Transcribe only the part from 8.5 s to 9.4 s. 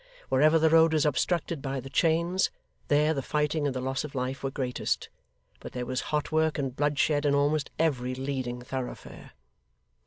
thoroughfare.